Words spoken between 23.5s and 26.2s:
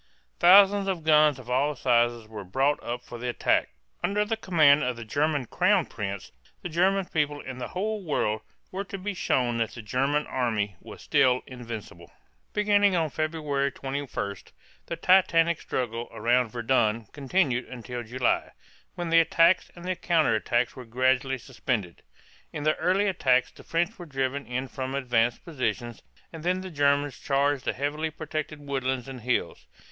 the French were driven in from advanced positions,